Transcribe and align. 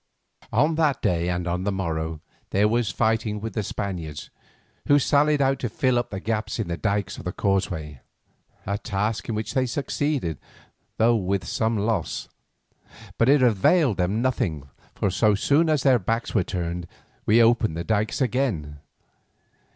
On 0.51 0.73
that 0.77 1.03
day 1.03 1.29
and 1.29 1.47
on 1.47 1.63
the 1.63 1.71
morrow 1.71 2.21
there 2.49 2.67
was 2.67 2.89
fighting 2.89 3.39
with 3.39 3.53
the 3.53 3.61
Spaniards, 3.61 4.31
who 4.87 4.97
sallied 4.97 5.43
out 5.43 5.59
to 5.59 5.69
fill 5.69 5.99
up 5.99 6.09
the 6.09 6.19
gaps 6.19 6.57
in 6.57 6.67
the 6.69 6.75
dykes 6.75 7.19
of 7.19 7.23
the 7.23 7.31
causeway, 7.31 7.99
a 8.65 8.79
task 8.79 9.29
in 9.29 9.35
which 9.35 9.53
they 9.53 9.67
succeeded, 9.67 10.39
though 10.97 11.15
with 11.15 11.45
some 11.45 11.77
loss. 11.77 12.27
But 13.19 13.29
it 13.29 13.43
availed 13.43 13.97
them 13.97 14.23
nothing, 14.23 14.67
for 14.95 15.11
so 15.11 15.35
soon 15.35 15.69
as 15.69 15.83
their 15.83 15.99
backs 15.99 16.33
were 16.33 16.43
turned 16.43 16.87
we 17.27 17.39
opened 17.39 17.77
the 17.77 17.83
dykes 17.83 18.21
again. 18.21 18.79